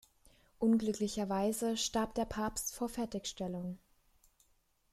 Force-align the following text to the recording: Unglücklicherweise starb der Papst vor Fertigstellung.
Unglücklicherweise 0.57 1.77
starb 1.77 2.15
der 2.15 2.25
Papst 2.25 2.73
vor 2.73 2.89
Fertigstellung. 2.89 3.77